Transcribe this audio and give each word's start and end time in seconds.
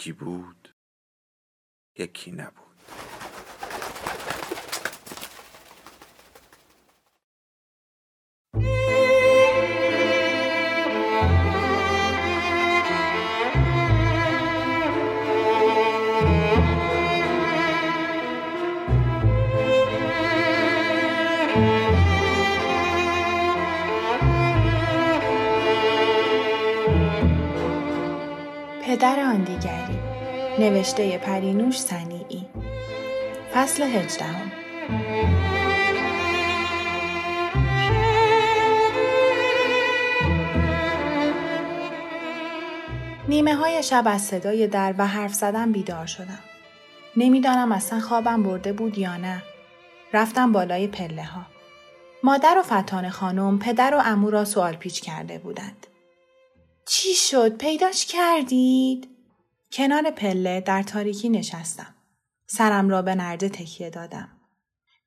یکی 0.00 0.12
بود 0.12 0.74
یکی 1.98 2.32
نبود. 2.32 2.70
پدر 28.82 29.20
آن 29.20 29.44
دیگری. 29.44 29.89
نوشته 30.60 31.18
پرینوش 31.18 31.78
سنیعی 31.78 32.46
فصل 33.54 33.82
هجدهم 33.82 34.52
نیمه 43.28 43.54
های 43.54 43.82
شب 43.82 44.04
از 44.06 44.22
صدای 44.22 44.66
در 44.66 44.94
و 44.98 45.06
حرف 45.06 45.34
زدن 45.34 45.72
بیدار 45.72 46.06
شدم. 46.06 46.38
نمی‌دانم 47.16 47.72
اصلا 47.72 48.00
خوابم 48.00 48.42
برده 48.42 48.72
بود 48.72 48.98
یا 48.98 49.16
نه. 49.16 49.42
رفتم 50.12 50.52
بالای 50.52 50.86
پله 50.86 51.24
ها. 51.24 51.46
مادر 52.22 52.56
و 52.58 52.62
فتان 52.62 53.10
خانم 53.10 53.58
پدر 53.58 53.94
و 53.94 54.00
امو 54.04 54.30
را 54.30 54.44
سوال 54.44 54.76
پیچ 54.76 55.00
کرده 55.00 55.38
بودند. 55.38 55.86
چی 56.86 57.14
شد؟ 57.14 57.56
پیداش 57.56 58.06
کردید؟ 58.06 59.19
کنار 59.72 60.10
پله 60.10 60.60
در 60.60 60.82
تاریکی 60.82 61.28
نشستم. 61.28 61.94
سرم 62.46 62.88
را 62.88 63.02
به 63.02 63.14
نرده 63.14 63.48
تکیه 63.48 63.90
دادم. 63.90 64.28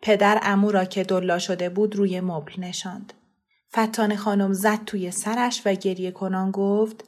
پدر 0.02 0.40
امو 0.42 0.72
را 0.72 0.86
که 0.86 1.04
دلا 1.04 1.40
شده 1.40 1.70
بود 1.70 1.96
روی 1.96 2.22
مبل 2.22 2.54
نشاند. 2.58 3.14
فتان 3.78 4.16
خانم 4.16 4.54
زد 4.54 4.86
توی 4.86 5.12
سرش 5.12 5.62
و 5.66 5.74
گریه 5.74 6.12
کنان 6.12 6.52
گفت 6.52 7.04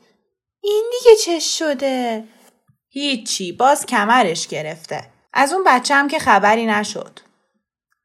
این 0.61 0.83
دیگه 0.91 1.15
چه 1.15 1.39
شده؟ 1.39 2.23
هیچی 2.89 3.51
باز 3.51 3.85
کمرش 3.85 4.47
گرفته. 4.47 5.09
از 5.33 5.53
اون 5.53 5.67
هم 5.91 6.07
که 6.07 6.19
خبری 6.19 6.65
نشد. 6.65 7.19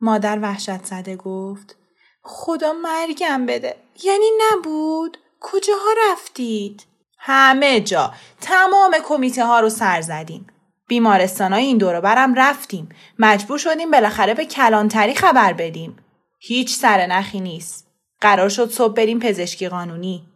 مادر 0.00 0.38
وحشت 0.38 0.84
زده 0.84 1.16
گفت 1.16 1.76
خدا 2.22 2.72
مرگم 2.72 3.46
بده. 3.46 3.76
یعنی 4.04 4.26
نبود؟ 4.40 5.18
کجاها 5.40 5.94
رفتید؟ 6.10 6.89
همه 7.22 7.80
جا. 7.80 8.14
تمام 8.40 8.96
کمیته 9.04 9.44
ها 9.44 9.60
رو 9.60 9.68
سر 9.68 10.00
زدیم. 10.00 10.46
بیمارستان 10.88 11.52
های 11.52 11.64
این 11.64 11.78
دورو 11.78 12.00
برم 12.00 12.34
رفتیم. 12.34 12.88
مجبور 13.18 13.58
شدیم 13.58 13.90
بالاخره 13.90 14.34
به 14.34 14.44
کلانتری 14.44 15.14
خبر 15.14 15.52
بدیم. 15.52 15.96
هیچ 16.38 16.76
سر 16.76 17.06
نخی 17.06 17.40
نیست. 17.40 17.86
قرار 18.20 18.48
شد 18.48 18.70
صبح 18.70 18.94
بریم 18.94 19.18
پزشکی 19.18 19.68
قانونی. 19.68 20.26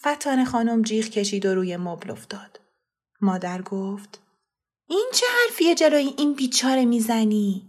فتان 0.00 0.44
خانم 0.44 0.82
جیغ 0.82 1.04
کشید 1.04 1.46
و 1.46 1.54
روی 1.54 1.76
مبل 1.76 2.10
افتاد. 2.10 2.60
مادر 3.20 3.62
گفت 3.62 4.20
این 4.88 5.08
چه 5.14 5.26
حرفیه 5.26 5.74
جلوی 5.74 6.14
این 6.18 6.34
بیچاره 6.34 6.84
می‌زنی؟ 6.84 7.62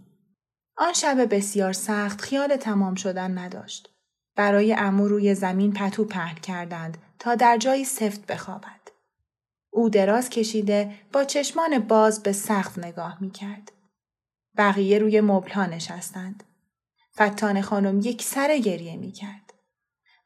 آن 0.76 0.92
شب 0.92 1.34
بسیار 1.34 1.72
سخت 1.72 2.20
خیال 2.20 2.56
تمام 2.56 2.94
شدن 2.94 3.38
نداشت. 3.38 3.88
برای 4.36 4.74
امو 4.78 5.08
روی 5.08 5.34
زمین 5.34 5.72
پتو 5.72 6.04
پهن 6.04 6.34
کردند 6.34 6.98
تا 7.22 7.34
در 7.34 7.56
جایی 7.56 7.84
سفت 7.84 8.26
بخوابد. 8.26 8.80
او 9.70 9.88
دراز 9.88 10.30
کشیده 10.30 10.94
با 11.12 11.24
چشمان 11.24 11.78
باز 11.78 12.22
به 12.22 12.32
سقف 12.32 12.78
نگاه 12.78 13.18
می 13.20 13.30
کرد. 13.30 13.72
بقیه 14.56 14.98
روی 14.98 15.20
مبلها 15.20 15.66
نشستند. 15.66 16.44
فتان 17.20 17.60
خانم 17.60 18.00
یک 18.00 18.22
سر 18.22 18.58
گریه 18.58 18.96
می 18.96 19.12
کرد. 19.12 19.52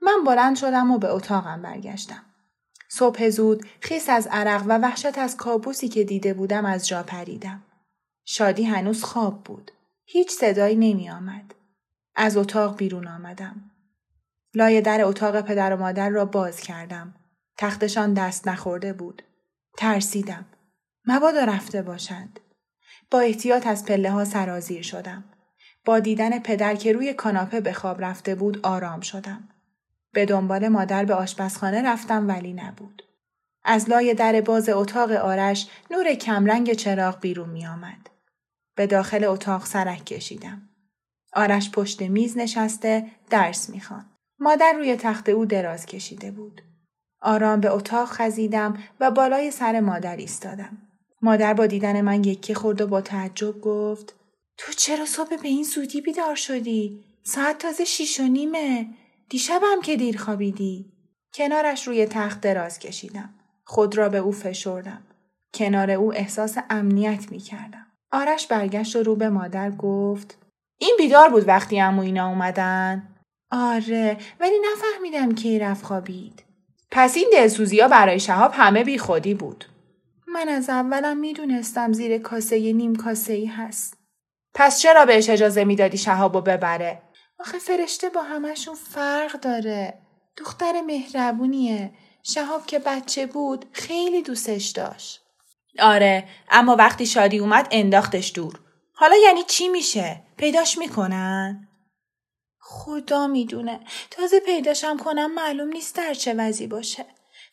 من 0.02 0.24
بلند 0.26 0.56
شدم 0.56 0.90
و 0.90 0.98
به 0.98 1.08
اتاقم 1.08 1.62
برگشتم. 1.62 2.22
صبح 2.88 3.28
زود 3.28 3.66
خیس 3.80 4.08
از 4.08 4.28
عرق 4.30 4.62
و 4.66 4.78
وحشت 4.78 5.18
از 5.18 5.36
کابوسی 5.36 5.88
که 5.88 6.04
دیده 6.04 6.34
بودم 6.34 6.64
از 6.64 6.88
جا 6.88 7.02
پریدم. 7.02 7.62
شادی 8.24 8.64
هنوز 8.64 9.04
خواب 9.04 9.44
بود. 9.44 9.70
هیچ 10.04 10.30
صدایی 10.30 10.76
نمی 10.76 11.10
آمد. 11.10 11.54
از 12.14 12.36
اتاق 12.36 12.76
بیرون 12.76 13.08
آمدم. 13.08 13.70
لای 14.56 14.80
در 14.80 15.04
اتاق 15.04 15.40
پدر 15.40 15.74
و 15.74 15.76
مادر 15.76 16.08
را 16.08 16.24
باز 16.24 16.60
کردم. 16.60 17.14
تختشان 17.58 18.14
دست 18.14 18.48
نخورده 18.48 18.92
بود. 18.92 19.22
ترسیدم. 19.76 20.46
مبادا 21.06 21.44
رفته 21.44 21.82
باشند. 21.82 22.40
با 23.10 23.20
احتیاط 23.20 23.66
از 23.66 23.84
پله 23.84 24.10
ها 24.10 24.24
سرازیر 24.24 24.82
شدم. 24.82 25.24
با 25.84 25.98
دیدن 25.98 26.38
پدر 26.38 26.74
که 26.74 26.92
روی 26.92 27.14
کاناپه 27.14 27.60
به 27.60 27.72
خواب 27.72 28.04
رفته 28.04 28.34
بود 28.34 28.66
آرام 28.66 29.00
شدم. 29.00 29.48
به 30.12 30.26
دنبال 30.26 30.68
مادر 30.68 31.04
به 31.04 31.14
آشپزخانه 31.14 31.82
رفتم 31.82 32.28
ولی 32.28 32.52
نبود. 32.52 33.02
از 33.64 33.90
لای 33.90 34.14
در 34.14 34.40
باز 34.40 34.68
اتاق 34.68 35.10
آرش 35.10 35.68
نور 35.90 36.14
کمرنگ 36.14 36.72
چراغ 36.72 37.20
بیرون 37.20 37.50
می 37.50 37.66
آمد. 37.66 38.10
به 38.74 38.86
داخل 38.86 39.24
اتاق 39.24 39.64
سرک 39.64 40.04
کشیدم. 40.04 40.68
آرش 41.32 41.70
پشت 41.70 42.02
میز 42.02 42.38
نشسته 42.38 43.06
درس 43.30 43.70
می‌خوان. 43.70 44.15
مادر 44.38 44.72
روی 44.72 44.96
تخت 44.96 45.28
او 45.28 45.44
دراز 45.44 45.86
کشیده 45.86 46.30
بود. 46.30 46.62
آرام 47.20 47.60
به 47.60 47.70
اتاق 47.70 48.08
خزیدم 48.08 48.76
و 49.00 49.10
بالای 49.10 49.50
سر 49.50 49.80
مادر 49.80 50.16
ایستادم. 50.16 50.78
مادر 51.22 51.54
با 51.54 51.66
دیدن 51.66 52.00
من 52.00 52.24
یکی 52.24 52.54
خورد 52.54 52.80
و 52.80 52.86
با 52.86 53.00
تعجب 53.00 53.60
گفت 53.60 54.14
تو 54.58 54.72
چرا 54.72 55.06
صبح 55.06 55.36
به 55.36 55.48
این 55.48 55.64
زودی 55.64 56.00
بیدار 56.00 56.34
شدی؟ 56.34 57.04
ساعت 57.22 57.58
تازه 57.58 57.84
شیش 57.84 58.20
و 58.20 58.22
نیمه. 58.22 58.86
دیشبم 59.28 59.80
که 59.84 59.96
دیر 59.96 60.18
خوابیدی. 60.18 60.92
کنارش 61.34 61.88
روی 61.88 62.06
تخت 62.06 62.40
دراز 62.40 62.78
کشیدم. 62.78 63.34
خود 63.64 63.98
را 63.98 64.08
به 64.08 64.18
او 64.18 64.32
فشردم. 64.32 65.02
کنار 65.54 65.90
او 65.90 66.14
احساس 66.14 66.56
امنیت 66.70 67.32
می 67.32 67.38
کردم. 67.38 67.86
آرش 68.12 68.46
برگشت 68.46 68.96
و 68.96 69.02
رو 69.02 69.16
به 69.16 69.28
مادر 69.28 69.70
گفت 69.70 70.38
این 70.78 70.94
بیدار 70.98 71.28
بود 71.28 71.48
وقتی 71.48 71.80
امو 71.80 72.02
اینا 72.02 72.28
اومدن؟ 72.28 73.15
آره 73.50 74.16
ولی 74.40 74.54
نفهمیدم 74.72 75.34
کی 75.34 75.58
رفت 75.58 75.84
خوابید. 75.84 76.42
پس 76.90 77.16
این 77.16 77.30
دلسوزی 77.32 77.80
ها 77.80 77.88
برای 77.88 78.20
شهاب 78.20 78.52
همه 78.54 78.84
بی 78.84 78.98
خودی 78.98 79.34
بود. 79.34 79.64
من 80.28 80.48
از 80.48 80.70
اولم 80.70 81.16
می‌دونستم 81.16 81.92
زیر 81.92 82.18
کاسه 82.18 82.72
نیم 82.72 82.96
کاسه 82.96 83.32
ای 83.32 83.46
هست. 83.46 83.98
پس 84.54 84.80
چرا 84.80 85.04
بهش 85.04 85.30
اجازه 85.30 85.64
می‌دادی 85.64 85.98
شهابو 85.98 86.40
ببره؟ 86.40 87.02
آخه 87.40 87.58
فرشته 87.58 88.08
با 88.08 88.22
همشون 88.22 88.74
فرق 88.74 89.40
داره. 89.40 89.98
دختر 90.36 90.80
مهربونیه. 90.80 91.90
شهاب 92.22 92.66
که 92.66 92.78
بچه 92.78 93.26
بود 93.26 93.66
خیلی 93.72 94.22
دوستش 94.22 94.68
داشت. 94.68 95.22
آره 95.78 96.24
اما 96.50 96.76
وقتی 96.76 97.06
شادی 97.06 97.38
اومد 97.38 97.68
انداختش 97.70 98.32
دور. 98.34 98.60
حالا 98.92 99.16
یعنی 99.24 99.42
چی 99.42 99.68
میشه؟ 99.68 100.22
پیداش 100.36 100.78
می‌کنن؟ 100.78 101.65
خدا 102.68 103.26
می‌دونه. 103.26 103.80
تازه 104.10 104.40
پیداشم 104.40 104.96
کنم 104.96 105.34
معلوم 105.34 105.68
نیست 105.68 105.96
در 105.96 106.14
چه 106.14 106.34
وضعی 106.34 106.66
باشه. 106.66 107.04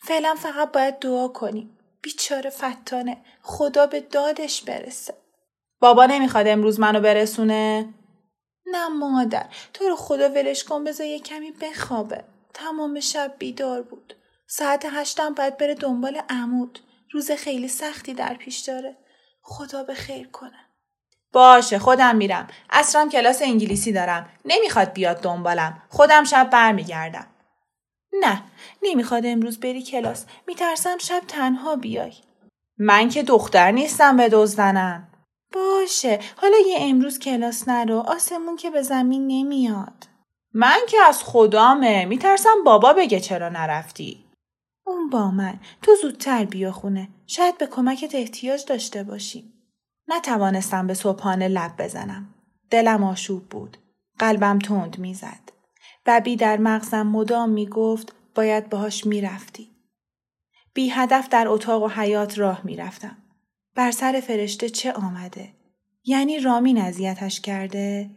فعلا 0.02 0.34
فقط 0.34 0.72
باید 0.72 0.98
دعا 0.98 1.28
کنیم. 1.28 1.78
بیچاره 2.02 2.50
فتانه. 2.50 3.16
خدا 3.42 3.86
به 3.86 4.00
دادش 4.00 4.62
برسه. 4.62 5.14
بابا 5.80 6.06
نمی‌خواد 6.06 6.48
امروز 6.48 6.80
منو 6.80 7.00
برسونه؟ 7.00 7.94
نه 8.66 8.88
مادر. 8.88 9.46
تو 9.72 9.88
رو 9.88 9.96
خدا 9.96 10.28
ولش 10.28 10.64
کن 10.64 10.84
بذار 10.84 11.06
یه 11.06 11.18
کمی 11.18 11.50
بخوابه. 11.50 12.24
تمام 12.54 13.00
شب 13.00 13.34
بیدار 13.38 13.82
بود. 13.82 14.16
ساعت 14.46 14.86
هشتم 14.90 15.34
باید 15.34 15.56
بره 15.56 15.74
دنبال 15.74 16.22
عمود. 16.30 16.78
روز 17.12 17.30
خیلی 17.30 17.68
سختی 17.68 18.14
در 18.14 18.34
پیش 18.34 18.58
داره. 18.58 18.96
خدا 19.42 19.82
به 19.82 19.94
خیر 19.94 20.26
کنه. 20.28 20.63
باشه 21.34 21.78
خودم 21.78 22.16
میرم. 22.16 22.46
اصرم 22.70 23.08
کلاس 23.08 23.42
انگلیسی 23.42 23.92
دارم. 23.92 24.28
نمی‌خواد 24.44 24.92
بیاد 24.92 25.20
دنبالم. 25.20 25.82
خودم 25.88 26.24
شب 26.24 26.50
برمیگردم. 26.50 27.26
نه 28.20 28.42
نمی‌خواد 28.82 29.26
امروز 29.26 29.60
بری 29.60 29.82
کلاس. 29.82 30.26
میترسم 30.46 30.98
شب 30.98 31.22
تنها 31.28 31.76
بیای. 31.76 32.12
من 32.78 33.08
که 33.08 33.22
دختر 33.22 33.70
نیستم 33.70 34.16
به 34.16 34.28
دزدنم. 34.28 35.08
باشه 35.52 36.20
حالا 36.36 36.56
یه 36.66 36.76
امروز 36.80 37.18
کلاس 37.18 37.68
نرو. 37.68 37.98
آسمون 37.98 38.56
که 38.56 38.70
به 38.70 38.82
زمین 38.82 39.26
نمیاد. 39.26 40.06
من 40.52 40.78
که 40.88 40.96
از 41.08 41.24
خدامه. 41.24 42.04
میترسم 42.04 42.64
بابا 42.64 42.92
بگه 42.92 43.20
چرا 43.20 43.48
نرفتی. 43.48 44.24
اون 44.86 45.10
با 45.10 45.30
من. 45.30 45.60
تو 45.82 45.94
زودتر 46.02 46.44
بیا 46.44 46.72
خونه. 46.72 47.08
شاید 47.26 47.58
به 47.58 47.66
کمکت 47.66 48.14
احتیاج 48.14 48.64
داشته 48.64 49.02
باشیم. 49.02 49.53
نتوانستم 50.08 50.86
به 50.86 50.94
صبحانه 50.94 51.48
لب 51.48 51.74
بزنم. 51.78 52.34
دلم 52.70 53.04
آشوب 53.04 53.48
بود. 53.48 53.76
قلبم 54.18 54.58
تند 54.58 54.98
می‌زد. 54.98 55.52
ببی 56.06 56.36
در 56.36 56.56
مغزم 56.56 57.06
مدام 57.06 57.50
می‌گفت 57.50 58.14
باید 58.34 58.68
باهاش 58.68 59.06
می‌رفتی. 59.06 59.70
بی 60.74 60.88
هدف 60.88 61.28
در 61.28 61.48
اتاق 61.48 61.82
و 61.82 61.88
حیات 61.88 62.38
راه 62.38 62.60
می‌رفتم. 62.64 63.16
بر 63.74 63.90
سر 63.90 64.22
فرشته 64.26 64.68
چه 64.68 64.92
آمده؟ 64.92 65.48
یعنی 66.04 66.38
رامین 66.38 66.78
اذیتش 66.78 67.40
کرده؟ 67.40 68.10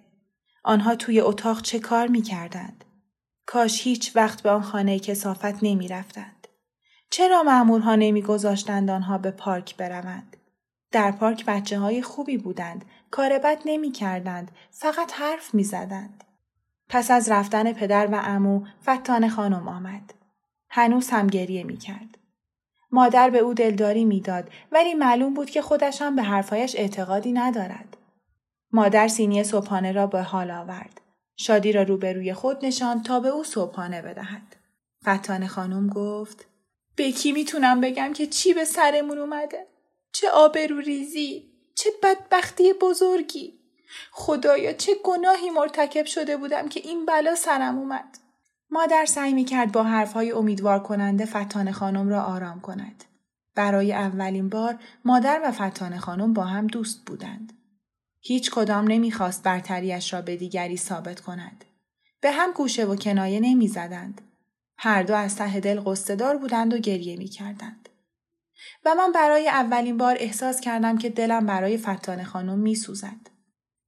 آنها 0.64 0.96
توی 0.96 1.22
اتاق 1.22 1.62
چه 1.62 1.80
کار 1.80 2.08
می‌کردند؟ 2.08 2.86
کاش 3.46 3.84
هیچ 3.84 4.16
وقت 4.16 4.42
به 4.42 4.50
آن 4.50 4.62
خانه 4.62 5.00
کسافت 5.00 5.64
نمی 5.64 5.88
رفتند. 5.88 6.48
چرا 7.10 7.44
معمورها 7.44 7.96
نمی 7.96 8.22
گذاشتند 8.22 8.90
آنها 8.90 9.18
به 9.18 9.32
پارک 9.32 9.78
بروند؟ 9.78 10.38
در 10.92 11.12
پارک 11.12 11.46
بچه 11.46 11.80
های 11.80 12.02
خوبی 12.02 12.38
بودند. 12.38 12.86
کار 13.12 13.38
بد 13.40 13.62
نمی 13.66 13.92
کردند. 13.92 14.52
فقط 14.72 15.14
حرف 15.14 15.54
می 15.54 15.64
زدند. 15.64 16.24
پس 16.90 17.12
از 17.12 17.32
رفتن 17.32 17.74
پدر 17.74 18.08
و 18.08 18.16
امو 18.24 18.66
فتان 18.84 19.30
خانم 19.30 19.68
آمد. 19.68 20.14
هنوز 20.70 21.10
هم 21.10 21.28
گریه 21.28 21.64
می 21.64 21.78
کرد. 21.78 22.18
مادر 22.92 23.30
به 23.30 23.38
او 23.38 23.54
دلداری 23.54 24.06
می‌داد 24.06 24.50
ولی 24.72 24.94
معلوم 24.94 25.34
بود 25.34 25.50
که 25.50 25.62
خودش 25.62 26.02
هم 26.02 26.16
به 26.16 26.24
حرفایش 26.24 26.76
اعتقادی 26.76 27.32
ندارد. 27.32 27.98
مادر 28.72 29.08
سینی 29.08 29.44
صبحانه 29.44 29.92
را 29.92 30.08
به 30.08 30.22
حال 30.22 30.52
آورد. 30.52 31.02
شادی 31.36 31.72
را 31.72 31.84
روبروی 31.84 32.34
خود 32.34 32.66
نشاند 32.66 33.06
تا 33.06 33.20
به 33.20 33.28
او 33.28 33.44
صبحانه 33.44 34.02
بدهد. 34.02 34.56
فتان 35.10 35.48
خانم 35.48 35.88
گفت 35.88 36.46
به 36.96 37.12
کی 37.12 37.32
می‌تونم 37.32 37.82
بگم 37.82 38.14
که 38.14 38.28
چی 38.28 38.54
به 38.54 38.66
سرمون 38.66 39.18
اومده؟ 39.18 39.68
چه 40.22 40.30
آبرو 40.30 40.80
ریزی؟ 40.80 41.52
چه 41.76 41.90
بدبختی 42.04 42.74
بزرگی؟ 42.74 43.60
خدایا 44.12 44.74
چه 44.74 44.92
گناهی 45.04 45.50
مرتکب 45.50 46.06
شده 46.06 46.38
بودم 46.38 46.70
که 46.70 46.80
این 46.80 47.06
بلا 47.06 47.36
سرم 47.36 47.78
اومد. 47.78 48.18
مادر 48.70 49.06
سعی 49.06 49.34
می 49.34 49.46
کرد 49.46 49.72
با 49.72 49.84
حرفهای 49.84 50.32
امیدوار 50.32 50.84
کننده 50.84 51.26
فتان 51.26 51.72
خانم 51.72 52.10
را 52.10 52.24
آرام 52.24 52.62
کند. 52.62 53.04
برای 53.56 53.94
اولین 53.94 54.50
بار 54.50 54.80
مادر 55.06 55.42
و 55.44 55.52
فتان 55.52 55.98
خانم 55.98 56.34
با 56.34 56.44
هم 56.44 56.68
دوست 56.68 57.06
بودند. 57.06 57.54
هیچ 58.20 58.52
کدام 58.52 58.88
نمی‌خواست 58.88 59.44
برتریش 59.44 60.14
را 60.14 60.22
به 60.22 60.36
دیگری 60.36 60.78
ثابت 60.78 61.20
کند. 61.20 61.66
به 62.22 62.32
هم 62.32 62.52
گوشه 62.52 62.86
و 62.86 62.96
کنایه 62.96 63.40
نمی 63.40 63.68
زدند. 63.68 64.22
هر 64.78 65.04
دو 65.04 65.16
از 65.16 65.36
ته 65.36 65.60
دل 65.60 65.80
قصدار 65.86 66.38
بودند 66.38 66.74
و 66.74 66.78
گریه 66.78 67.18
می 67.18 67.28
کردند. 67.28 67.90
و 68.88 68.96
من 68.96 69.12
برای 69.12 69.50
اولین 69.50 69.98
بار 69.98 70.18
احساس 70.20 70.62
کردم 70.62 70.98
که 70.98 71.10
دلم 71.10 71.46
برای 71.46 71.78
فتان 71.78 72.24
خانم 72.24 72.60
می 72.60 72.76
سوزد. 72.76 73.30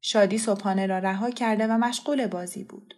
شادی 0.02 0.38
صبحانه 0.38 0.88
را 0.88 1.00
رها 1.00 1.32
کرده 1.32 1.68
و 1.68 1.72
مشغول 1.72 2.28
بازی 2.28 2.64
بود. 2.64 2.96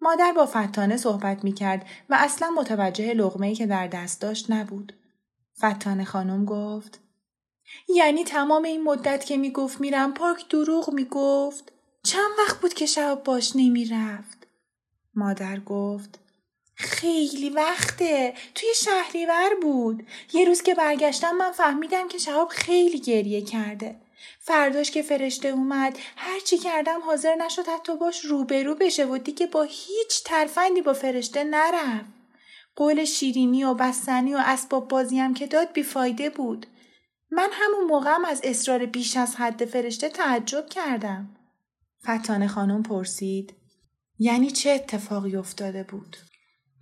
مادر 0.00 0.32
با 0.32 0.46
فتانه 0.46 0.96
صحبت 0.96 1.44
می 1.44 1.52
کرد 1.52 1.86
و 2.10 2.16
اصلا 2.18 2.50
متوجه 2.50 3.14
لغمه‌ای 3.14 3.54
که 3.54 3.66
در 3.66 3.86
دست 3.86 4.20
داشت 4.20 4.50
نبود. 4.50 4.92
فتانه 5.64 6.04
خانم 6.04 6.44
گفت 6.44 7.00
یعنی 7.88 8.24
تمام 8.24 8.64
این 8.64 8.82
مدت 8.82 9.24
که 9.24 9.36
می‌گفت 9.36 9.80
میرم 9.80 10.14
پارک 10.14 10.48
دروغ 10.48 10.92
می‌گفت 10.92 11.72
چند 12.02 12.30
وقت 12.38 12.60
بود 12.60 12.74
که 12.74 12.86
شهاب 12.86 13.24
باش 13.24 13.52
نمی‌رفت 13.56 14.46
مادر 15.14 15.60
گفت 15.60 16.25
خیلی 16.76 17.50
وقته. 17.50 18.34
توی 18.54 18.68
شهریور 18.76 19.50
بود. 19.62 20.06
یه 20.32 20.44
روز 20.44 20.62
که 20.62 20.74
برگشتم 20.74 21.36
من 21.36 21.52
فهمیدم 21.52 22.08
که 22.08 22.18
شهاب 22.18 22.48
خیلی 22.48 23.00
گریه 23.00 23.42
کرده. 23.42 23.96
فرداش 24.40 24.90
که 24.90 25.02
فرشته 25.02 25.48
اومد 25.48 25.98
هرچی 26.16 26.58
کردم 26.58 27.00
حاضر 27.00 27.34
نشد 27.34 27.68
حتی 27.68 27.96
باش 27.96 28.24
روبرو 28.24 28.74
بشه 28.74 29.06
و 29.06 29.18
دیگه 29.18 29.46
با 29.46 29.62
هیچ 29.62 30.24
ترفندی 30.24 30.82
با 30.82 30.92
فرشته 30.92 31.44
نرفت. 31.44 32.16
قول 32.76 33.04
شیرینی 33.04 33.64
و 33.64 33.74
بستنی 33.74 34.34
و 34.34 34.40
اسباب 34.44 34.88
بازیم 34.88 35.34
که 35.34 35.46
داد 35.46 35.72
بیفایده 35.72 36.30
بود. 36.30 36.66
من 37.30 37.48
همون 37.52 37.84
موقعم 37.84 38.24
از 38.24 38.40
اصرار 38.44 38.86
بیش 38.86 39.16
از 39.16 39.36
حد 39.36 39.64
فرشته 39.64 40.08
تعجب 40.08 40.66
کردم. 40.68 41.36
فتان 42.04 42.46
خانم 42.46 42.82
پرسید 42.82 43.54
یعنی 44.18 44.50
چه 44.50 44.70
اتفاقی 44.70 45.36
افتاده 45.36 45.82
بود؟ 45.82 46.16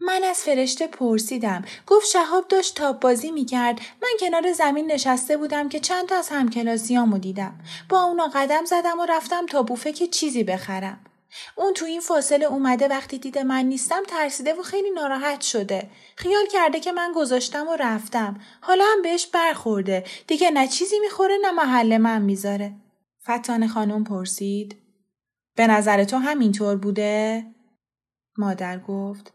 من 0.01 0.25
از 0.25 0.39
فرشته 0.39 0.87
پرسیدم. 0.87 1.65
گفت 1.87 2.07
شهاب 2.07 2.49
داشت 2.49 2.77
تاب 2.77 3.01
بازی 3.01 3.31
می 3.31 3.45
کرد. 3.45 3.81
من 4.03 4.09
کنار 4.21 4.53
زمین 4.53 4.93
نشسته 4.93 5.37
بودم 5.37 5.69
که 5.69 5.81
چند 5.81 6.07
تا 6.09 6.17
از 6.17 6.29
همکلاسیامو 6.29 7.19
دیدم. 7.19 7.61
با 7.89 8.03
اونا 8.03 8.31
قدم 8.35 8.65
زدم 8.65 8.99
و 8.99 9.07
رفتم 9.09 9.47
تا 9.47 9.63
بوفه 9.63 9.93
که 9.93 10.07
چیزی 10.07 10.45
بخرم. 10.45 11.01
اون 11.57 11.75
تو 11.75 11.85
این 11.85 12.01
فاصله 12.01 12.47
اومده 12.47 12.89
وقتی 12.89 13.19
دیده 13.19 13.45
من 13.45 13.65
نیستم 13.65 14.03
ترسیده 14.09 14.55
و 14.55 14.63
خیلی 14.63 14.91
ناراحت 14.91 15.41
شده. 15.41 15.91
خیال 16.17 16.47
کرده 16.47 16.81
که 16.81 16.93
من 16.93 17.13
گذاشتم 17.17 17.69
و 17.69 17.77
رفتم. 17.77 18.41
حالا 18.61 18.85
هم 18.93 19.03
بهش 19.03 19.27
برخورده. 19.27 20.05
دیگه 20.27 20.51
نه 20.51 20.69
چیزی 20.69 20.99
می‌خوره 20.99 21.35
نه 21.43 21.51
محل 21.51 21.97
من 21.97 22.23
می‌ذاره. 22.23 22.75
فتان 23.31 23.67
خانم 23.69 24.05
پرسید. 24.05 24.77
به 25.57 25.67
نظر 25.67 26.05
تو 26.05 26.17
همینطور 26.17 26.77
بوده؟ 26.77 27.47
مادر 28.39 28.79
گفت. 28.79 29.34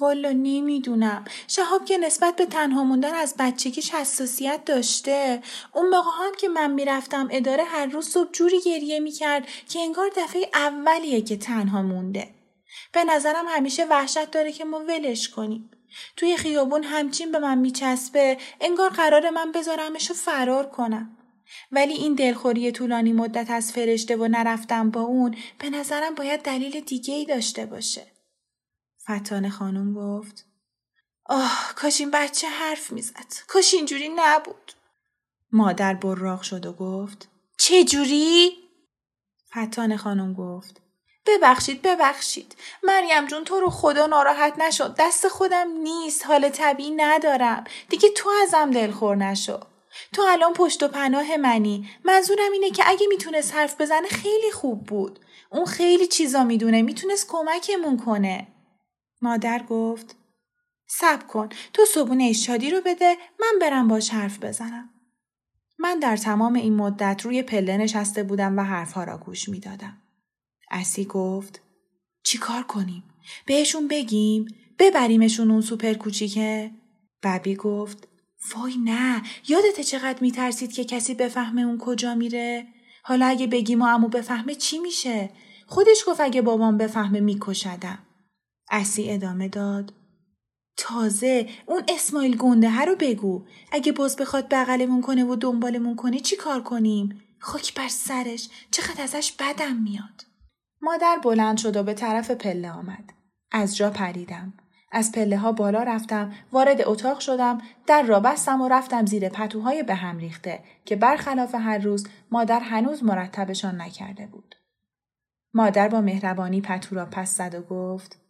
والا 0.00 0.32
نمی‌دونم. 0.32 1.24
شهاب 1.48 1.84
که 1.84 1.98
نسبت 1.98 2.36
به 2.36 2.46
تنها 2.46 2.84
موندن 2.84 3.14
از 3.14 3.34
بچگیش 3.38 3.90
حساسیت 3.90 4.64
داشته. 4.64 5.42
اون 5.74 5.88
موقع 5.88 6.10
هم 6.18 6.34
که 6.38 6.48
من 6.48 6.72
می‌رفتم 6.72 7.28
اداره 7.30 7.64
هر 7.64 7.86
روز 7.86 8.08
صبح 8.08 8.30
جوری 8.32 8.60
گریه 8.60 9.00
می‌کرد 9.00 9.48
که 9.68 9.80
انگار 9.80 10.10
دفعه 10.16 10.50
اولیه 10.54 11.20
که 11.20 11.36
تنها 11.36 11.82
مونده. 11.82 12.28
به 12.92 13.04
نظرم 13.04 13.44
همیشه 13.48 13.84
وحشت 13.84 14.30
داره 14.30 14.52
که 14.52 14.64
ما 14.64 14.78
ولش 14.78 15.28
کنیم. 15.28 15.70
توی 16.16 16.36
خیابون 16.36 16.84
همچین 16.84 17.32
به 17.32 17.38
من 17.38 17.58
میچسبه 17.58 18.38
انگار 18.60 18.90
قرار 18.90 19.30
من 19.30 19.52
بذارمش 19.52 20.10
و 20.10 20.14
فرار 20.14 20.66
کنم. 20.66 21.16
ولی 21.72 21.92
این 21.92 22.14
دلخوری 22.14 22.72
طولانی 22.72 23.12
مدت 23.12 23.50
از 23.50 23.72
فرشته 23.72 24.16
و 24.16 24.28
نرفتم 24.28 24.90
با 24.90 25.00
اون 25.00 25.36
به 25.58 25.70
نظرم 25.70 26.14
باید 26.14 26.40
دلیل 26.40 26.80
دیگه 26.80 27.14
ای 27.14 27.24
داشته 27.24 27.66
باشه. 27.66 28.11
فتان 29.10 29.50
خانم 29.50 29.94
گفت. 29.94 30.46
آه 31.24 31.72
کاش 31.76 32.00
این 32.00 32.10
بچه 32.10 32.48
حرف 32.48 32.92
می‌زد. 32.92 33.32
کاش 33.46 33.74
اینجوری 33.74 34.08
نبود. 34.16 34.72
مادر 35.52 35.94
براق 35.94 36.42
شد 36.42 36.66
و 36.66 36.72
گفت. 36.72 37.28
چه 37.58 37.84
جوری؟ 37.84 38.52
فتان 39.50 39.96
خانم 39.96 40.34
گفت. 40.34 40.80
ببخشید 41.26 41.82
ببخشید. 41.82 42.56
مریم 42.82 43.26
جون 43.26 43.44
تو 43.44 43.60
رو 43.60 43.70
خدا 43.70 44.06
ناراحت 44.06 44.58
نشد 44.58 44.94
دست 44.98 45.28
خودم 45.28 45.70
نیست. 45.70 46.26
حال 46.26 46.48
طبیعی 46.48 46.90
ندارم. 46.90 47.64
دیگه 47.88 48.08
تو 48.08 48.30
ازم 48.42 48.70
دلخور 48.70 49.16
نشو. 49.16 49.60
تو 50.12 50.22
الان 50.22 50.52
پشت 50.52 50.82
و 50.82 50.88
پناه 50.88 51.36
منی. 51.36 51.90
منظورم 52.04 52.52
اینه 52.52 52.70
که 52.70 52.82
اگه 52.86 53.06
می‌تونست 53.06 53.54
حرف 53.54 53.80
بزنه 53.80 54.08
خیلی 54.08 54.50
خوب 54.52 54.84
بود. 54.86 55.18
اون 55.50 55.66
خیلی 55.66 56.06
چیزا 56.06 56.44
می‌دونه. 56.44 56.82
می‌تونست 56.82 57.28
کمکمون 57.28 57.96
کنه. 57.96 58.46
مادر 59.24 59.62
گفت 59.68 60.16
سب 60.86 61.26
کن 61.26 61.48
تو 61.72 61.84
صبونه 61.94 62.32
شادی 62.32 62.70
رو 62.70 62.80
بده 62.86 63.16
من 63.40 63.58
برم 63.60 63.88
باش 63.88 64.10
حرف 64.10 64.38
بزنم. 64.38 64.90
من 65.78 65.98
در 65.98 66.16
تمام 66.16 66.54
این 66.54 66.74
مدت 66.74 67.22
روی 67.24 67.42
پله 67.42 67.76
نشسته 67.76 68.22
بودم 68.22 68.58
و 68.58 68.62
حرفها 68.62 69.04
را 69.04 69.18
گوش 69.18 69.48
می 69.48 69.60
دادم. 69.60 70.02
اسی 70.70 71.04
گفت 71.04 71.62
چی 72.22 72.38
کار 72.38 72.62
کنیم؟ 72.62 73.04
بهشون 73.46 73.88
بگیم؟ 73.88 74.46
ببریمشون 74.78 75.50
اون 75.50 75.60
سوپر 75.60 75.94
کوچیکه؟ 75.94 76.70
ببی 77.22 77.54
گفت 77.54 78.08
وای 78.54 78.76
نه 78.84 79.22
یادت 79.48 79.80
چقدر 79.80 80.18
میترسید 80.20 80.72
که 80.72 80.84
کسی 80.84 81.14
بفهمه 81.14 81.62
اون 81.62 81.78
کجا 81.78 82.14
میره؟ 82.14 82.66
حالا 83.02 83.26
اگه 83.26 83.46
بگیم 83.46 83.82
و 83.82 83.84
امو 83.84 84.08
بفهمه 84.08 84.54
چی 84.54 84.78
میشه؟ 84.78 85.30
خودش 85.66 86.04
گفت 86.06 86.20
اگه 86.20 86.42
بابام 86.42 86.78
بفهمه 86.78 87.20
میکشدم. 87.20 87.98
اسی 88.72 89.10
ادامه 89.10 89.48
داد. 89.48 89.92
تازه 90.76 91.48
اون 91.66 91.82
اسماعیل 91.88 92.36
گنده 92.36 92.80
رو 92.80 92.96
بگو. 92.96 93.44
اگه 93.72 93.92
باز 93.92 94.16
بخواد 94.16 94.48
بغلمون 94.50 95.00
کنه 95.00 95.24
و 95.24 95.36
دنبالمون 95.36 95.96
کنه 95.96 96.20
چی 96.20 96.36
کار 96.36 96.62
کنیم؟ 96.62 97.20
خاک 97.38 97.74
بر 97.74 97.88
سرش. 97.88 98.48
چقدر 98.70 99.02
ازش 99.02 99.32
بدم 99.32 99.76
میاد. 99.76 100.26
مادر 100.82 101.18
بلند 101.24 101.58
شد 101.58 101.76
و 101.76 101.82
به 101.82 101.94
طرف 101.94 102.30
پله 102.30 102.70
آمد. 102.70 103.12
از 103.50 103.76
جا 103.76 103.90
پریدم. 103.90 104.52
از 104.92 105.12
پله 105.12 105.38
ها 105.38 105.52
بالا 105.52 105.82
رفتم، 105.82 106.32
وارد 106.52 106.82
اتاق 106.88 107.18
شدم، 107.20 107.60
در 107.86 108.02
را 108.02 108.20
بستم 108.20 108.60
و 108.60 108.68
رفتم 108.68 109.06
زیر 109.06 109.28
پتوهای 109.28 109.82
به 109.82 109.94
هم 109.94 110.18
ریخته 110.18 110.60
که 110.84 110.96
برخلاف 110.96 111.54
هر 111.54 111.78
روز 111.78 112.06
مادر 112.30 112.60
هنوز 112.60 113.04
مرتبشان 113.04 113.80
نکرده 113.80 114.26
بود. 114.26 114.54
مادر 115.54 115.88
با 115.88 116.00
مهربانی 116.00 116.60
پتو 116.60 116.94
را 116.94 117.06
پس 117.06 117.34
زد 117.36 117.54
و 117.54 117.62
گفت 117.62 118.21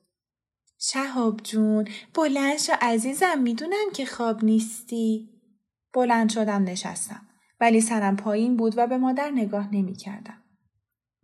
شهاب 0.85 1.41
جون 1.43 1.89
بلند 2.15 2.59
شو 2.59 2.73
عزیزم 2.81 3.39
می‌دونم 3.39 3.91
که 3.95 4.07
خواب 4.07 4.45
نیستی. 4.45 5.29
بلند 5.95 6.31
شدم 6.31 6.65
نشستم 6.65 7.29
ولی 7.61 7.81
سرم 7.81 8.17
پایین 8.17 8.57
بود 8.57 8.75
و 8.77 8.87
به 8.87 8.97
مادر 8.97 9.31
نگاه 9.31 9.75
نمی 9.75 9.95
کردم. 9.95 10.43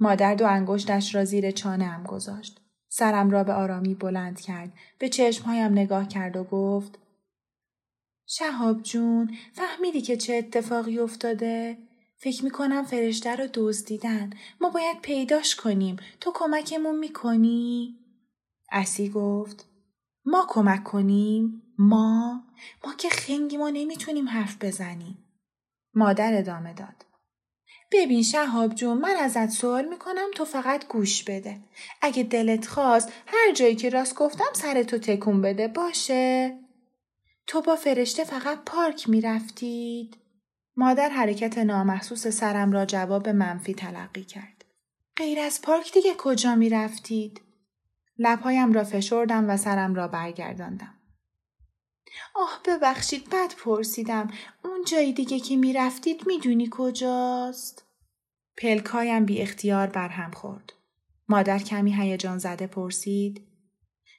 مادر 0.01 0.35
دو 0.35 0.47
انگشتش 0.47 1.15
را 1.15 1.25
زیر 1.25 1.51
چانه 1.51 1.85
هم 1.85 2.05
گذاشت. 2.05 2.61
سرم 2.89 3.31
را 3.31 3.45
به 3.45 3.53
آرامی 3.53 3.95
بلند 3.95 4.41
کرد. 4.41 4.73
به 4.99 5.09
چشمهایم 5.09 5.73
نگاه 5.73 6.09
کرد 6.09 6.37
و 6.37 6.45
گفت 6.45 6.99
شهاب 8.27 8.83
جون 8.83 9.37
فهمیدی 9.53 10.01
که 10.01 10.17
چه 10.17 10.35
اتفاقی 10.35 10.99
افتاده؟ 10.99 11.79
فکر 12.17 12.45
می‌کنم 12.45 12.85
فرشته 12.85 13.37
رو 13.37 13.49
دزدیدن. 13.55 14.31
ما 14.61 14.71
باید 14.71 15.01
پیداش 15.03 15.57
کنیم. 15.57 15.97
تو 16.21 16.33
کمکمون 16.35 16.99
می‌کنی؟ 16.99 17.95
اسی 18.71 19.09
گفت 19.09 19.67
ما 20.25 20.47
کمک 20.49 20.85
کنیم؟ 20.85 21.63
ما؟ 21.79 22.43
ما 22.85 22.95
که 22.95 23.09
خنگی 23.09 23.57
ما 23.57 23.71
نمی‌تونیم 23.71 24.29
حرف 24.29 24.57
بزنیم. 24.61 25.19
مادر 25.95 26.39
ادامه 26.39 26.73
داد. 26.73 27.07
ببین 27.93 28.23
شهاب 28.23 28.75
جون 28.75 28.99
من 28.99 29.17
ازت 29.17 29.51
سوال 29.51 29.89
می‌کنم 29.89 30.27
تو 30.35 30.45
فقط 30.45 30.89
گوش 30.89 31.25
بده. 31.25 31.61
اگه 32.03 32.23
دلت 32.23 32.67
خواست 32.67 33.13
هر 33.27 33.53
جایی 33.55 33.77
که 33.77 33.89
راست 33.89 34.15
گفتم 34.15 34.53
سرتو 34.53 34.99
تکون 34.99 35.43
بده 35.43 35.69
باشه؟ 35.69 36.59
تو 37.47 37.61
با 37.61 37.77
فرشته 37.77 38.25
فقط 38.25 38.59
پارک 38.67 39.09
می‌رفتید؟ 39.09 40.17
مادر 40.77 41.09
حرکت 41.09 41.59
نامحسوس 41.59 42.27
سرم 42.29 42.73
را 42.73 42.85
جواب 42.87 43.29
منفی 43.29 43.75
تلقی 43.75 44.25
کرد. 44.25 44.65
غیر 45.17 45.41
از 45.41 45.63
پارک 45.63 45.93
دیگه 45.93 46.15
کجا 46.19 46.55
می‌رفتید؟ 46.55 47.41
لبهایم 48.19 48.73
را 48.73 48.85
فشردم 48.85 49.51
و 49.51 49.57
سرم 49.57 49.95
را 49.95 50.09
برگرداندم. 50.09 50.95
آه 52.35 52.61
ببخشید 52.67 53.31
بد 53.31 53.55
پرسیدم 53.55 54.31
اون 54.65 54.85
جایی 54.85 55.13
دیگه 55.13 55.41
که 55.41 55.57
می‌رفتید 55.57 56.27
می‌دونی 56.27 56.69
کجاست؟ 56.73 57.85
پلکایم 58.57 59.25
بی 59.25 59.43
اختیار 59.43 59.87
برهم 59.87 60.31
خورد. 60.31 60.73
مادر 61.29 61.59
کمی 61.59 61.95
هیجان 61.95 62.39
زده 62.39 62.67
پرسید 62.67 63.49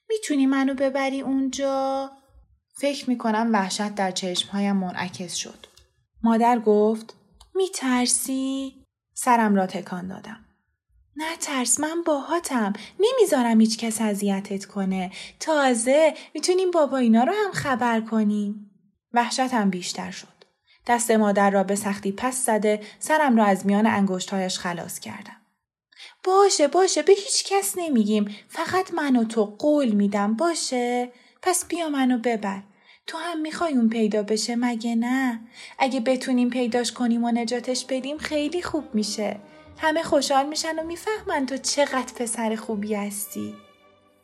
می‌تونی 0.09 0.45
منو 0.45 0.73
ببری 0.73 1.21
اونجا؟ 1.21 2.11
فکر 2.75 3.09
می‌کنم 3.09 3.49
وحشت 3.53 3.95
در 3.95 4.11
چشمهایم 4.11 4.75
منعکس 4.75 5.33
شد. 5.33 5.65
مادر 6.23 6.59
گفت 6.59 7.15
میترسی؟ 7.55 8.83
سرم 9.13 9.55
را 9.55 9.67
تکان 9.67 10.07
دادم. 10.07 10.45
نه 11.19 11.37
ترس 11.39 11.79
من 11.79 12.03
باهاتم. 12.05 12.73
نمی‌ذارم 12.99 13.61
هیچ 13.61 13.77
کس 13.77 14.01
اذیتت 14.01 14.65
کنه. 14.65 15.11
تازه 15.39 16.13
می‌تونیم 16.33 16.71
بابا 16.71 16.97
اینا 16.97 17.23
رو 17.23 17.33
هم 17.45 17.51
خبر 17.51 18.01
کنیم. 18.01 18.71
وحشتم 19.13 19.69
بیشتر 19.69 20.11
شد. 20.11 20.27
دست 20.87 21.11
مادر 21.11 21.49
را 21.49 21.63
به 21.63 21.75
سختی 21.75 22.11
پس 22.11 22.45
زده 22.45 22.81
سرم 22.99 23.37
را 23.37 23.45
از 23.45 23.65
میان 23.65 23.87
انگشتهایش 23.87 24.59
خلاص 24.59 24.99
کردم. 24.99 25.35
باشه 26.23 26.67
باشه 26.67 27.01
به 27.01 27.13
هیچ 27.13 27.43
کس 27.45 27.73
نمیگیم. 27.77 28.35
فقط 28.47 28.93
من 28.93 29.15
و 29.15 29.23
تو 29.23 29.45
قول 29.45 29.89
میدم. 29.91 30.35
باشه؟ 30.35 31.11
پس 31.41 31.65
بیا 31.65 31.89
منو 31.89 32.17
ببر. 32.17 32.63
تو 33.07 33.17
هم 33.17 33.41
می‌خوای 33.41 33.73
اون 33.73 33.89
پیدا 33.89 34.23
بشه؟ 34.23 34.55
مگه 34.55 34.95
نه؟ 34.95 35.39
اگه 35.79 35.99
بتونیم 35.99 36.49
پیداش 36.49 36.91
کنیم 36.91 37.23
و 37.23 37.31
نجاتش 37.31 37.85
بدیم 37.85 38.17
خیلی 38.17 38.61
خوب 38.61 38.95
میشه. 38.95 39.39
همه 39.81 40.03
خوشحال 40.03 40.45
میشن 40.45 40.79
و 40.79 40.83
می‌فهمن 40.83 41.45
تو 41.45 41.57
چقدر 41.57 42.13
پسر 42.15 42.55
خوبی 42.55 42.95
هستی. 42.95 43.55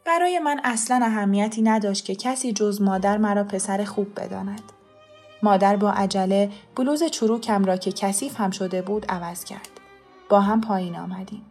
برای 0.06 0.40
من 0.40 0.62
اصلا 0.64 1.00
اهمیتی 1.04 1.62
نداشت 1.62 2.06
که 2.06 2.16
کسی 2.16 2.54
جز 2.54 2.82
مادر 2.82 3.18
مرا 3.18 3.44
پسر 3.44 3.84
خوب 3.84 4.20
بداند. 4.20 4.62
مادر 5.44 5.76
با 5.76 5.92
عجله 5.92 6.52
بلوز 6.76 7.04
چروکم 7.04 7.66
را 7.66 7.78
که 7.78 7.92
کثیف 7.92 8.40
هم 8.40 8.52
شده 8.52 8.82
بود 8.82 9.06
عوض 9.10 9.44
کرد. 9.44 9.70
با 10.30 10.42
هم 10.42 10.62
پایین 10.62 10.96
آمدیم. 10.96 11.46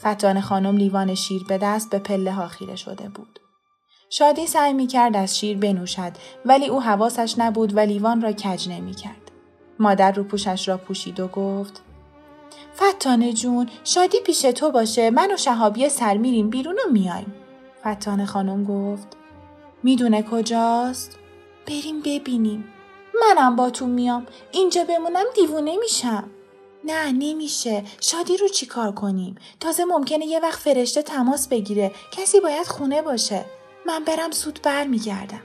فتان 0.00 0.40
خانم 0.40 0.76
لیوان 0.76 1.14
شیر 1.14 1.44
به 1.44 1.58
دست 1.58 1.90
به 1.90 1.98
پله 1.98 2.32
ها 2.32 2.48
خیره 2.48 2.76
شده 2.76 3.08
بود. 3.08 3.40
شادی 4.10 4.46
سعی 4.46 4.72
می 4.72 4.86
کرد 4.86 5.16
از 5.16 5.38
شیر 5.38 5.58
بنوشد 5.58 6.12
ولی 6.44 6.68
او 6.68 6.82
حواسش 6.82 7.34
نبود 7.38 7.76
و 7.76 7.80
لیوان 7.80 8.20
را 8.20 8.32
کج 8.32 8.68
نمی 8.68 8.94
کرد. 8.94 9.30
مادر 9.78 10.12
رو 10.12 10.24
پوشش 10.24 10.68
را 10.68 10.76
پوشید 10.76 11.20
و 11.20 11.28
گفت 11.28 11.82
فتانه 12.76 13.32
جون 13.32 13.68
شادی 13.84 14.20
پیش 14.20 14.40
تو 14.40 14.70
باشه. 14.70 15.10
من 15.10 15.32
و 15.32 15.36
شهابی 15.36 15.88
سر 15.88 16.16
میریم 16.16 16.50
بیرون 16.50 16.78
و 16.86 16.92
میایم. 16.92 17.34
فتانه 17.86 18.26
خانم 18.26 18.64
گفت. 18.64 19.16
می‌دونه 19.82 20.22
کجاست؟ 20.22 21.18
بریم 21.66 22.00
ببینیم. 22.00 22.64
منم 23.20 23.56
با 23.56 23.70
تو 23.70 23.86
میام. 23.86 24.26
اینجا 24.52 24.84
بمونم 24.84 25.24
دیوونه 25.34 25.76
میشم. 25.76 26.30
نه 26.84 27.12
نمیشه. 27.12 27.84
شادی 28.00 28.36
رو 28.36 28.48
چیکار 28.48 28.92
کنیم؟ 28.92 29.34
تازه 29.60 29.84
ممکنه 29.84 30.26
یه 30.26 30.40
وقت 30.40 30.58
فرشته 30.58 31.02
تماس 31.02 31.48
بگیره. 31.48 31.92
کسی 32.12 32.40
باید 32.40 32.66
خونه 32.66 33.02
باشه. 33.02 33.44
من 33.86 34.04
برم 34.04 34.30
سود 34.30 34.60
بر 34.62 34.84
میگردم. 34.84 35.42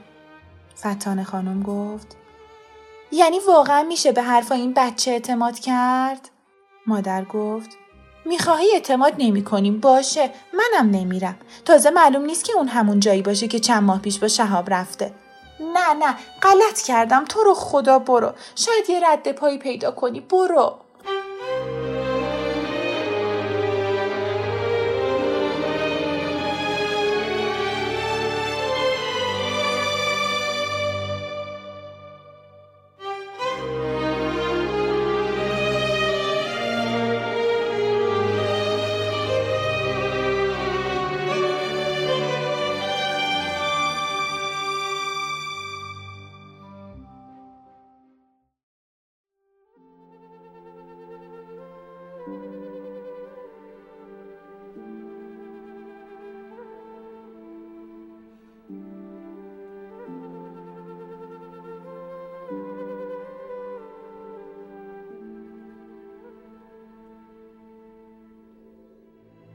فتانه 0.78 1.24
خانم 1.24 1.62
گفت. 1.62 2.16
یعنی 3.12 3.38
واقعا 3.38 3.82
میشه 3.82 4.12
به 4.12 4.22
حرفا 4.22 4.54
این 4.54 4.72
بچه 4.76 5.10
اعتماد 5.10 5.58
کرد؟ 5.58 6.30
مادر 6.86 7.24
گفت 7.24 7.70
می‌خواهی 8.24 8.70
اعتماد 8.72 9.14
نمی 9.18 9.44
کنیم 9.44 9.80
باشه. 9.80 10.30
منم 10.52 10.90
نمیرم. 10.90 11.36
تازه 11.64 11.90
معلوم 11.90 12.24
نیست 12.24 12.44
که 12.44 12.52
اون 12.56 12.68
همون 12.68 13.00
جایی 13.00 13.22
باشه 13.22 13.48
که 13.48 13.58
چند 13.58 13.82
ماه 13.82 14.00
پیش 14.00 14.18
با 14.18 14.28
شهاب 14.28 14.70
رفته. 14.70 15.12
نه 15.60 15.94
نه. 16.06 16.14
غلط 16.42 16.82
کردم. 16.86 17.24
تو 17.24 17.42
رو 17.42 17.54
خدا 17.54 17.98
برو. 17.98 18.32
شاید 18.54 18.90
یه 18.90 19.00
رد 19.10 19.32
پایی 19.32 19.58
پیدا 19.58 19.90
کنی. 19.90 20.20
برو. 20.20 20.83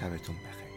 شبتون 0.00 0.36
بخیر. 0.36 0.69